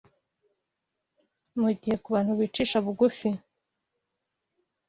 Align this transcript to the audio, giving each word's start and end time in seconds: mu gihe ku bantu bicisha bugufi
mu 1.61 1.69
gihe 1.79 1.95
ku 2.03 2.07
bantu 2.15 2.31
bicisha 2.39 2.77
bugufi 2.85 3.29